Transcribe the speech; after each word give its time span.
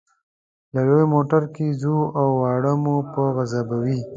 په 0.71 0.79
لوی 0.87 1.05
موټر 1.13 1.41
کې 1.55 1.67
ځو 1.81 1.97
او 2.19 2.27
واړه 2.41 2.73
مو 2.83 2.95
په 3.13 3.21
عذابوي. 3.41 3.99